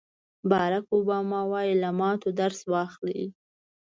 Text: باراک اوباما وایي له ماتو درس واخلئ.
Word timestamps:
باراک 0.49 0.85
اوباما 0.95 1.39
وایي 1.51 1.73
له 1.83 1.89
ماتو 1.99 2.29
درس 2.39 2.59
واخلئ. 2.71 3.21